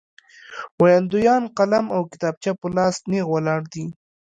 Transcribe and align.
ویاندویان 0.81 1.43
قلم 1.57 1.85
او 1.95 2.01
کتابچه 2.11 2.51
په 2.59 2.67
لاس 2.75 2.95
نېغ 3.09 3.25
ولاړ 3.31 3.61
دي. 3.73 3.85